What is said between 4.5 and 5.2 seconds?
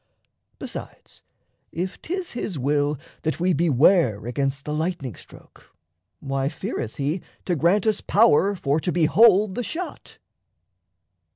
the lightning